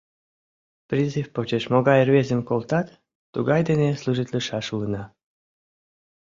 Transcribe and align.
Призыв 0.89 1.27
почеш 1.35 1.63
могай 1.73 1.99
рвезым 2.07 2.41
колтат, 2.49 2.87
тугай 3.33 3.61
дене 3.69 3.87
служитлышаш 4.01 4.65
улына. 4.75 5.03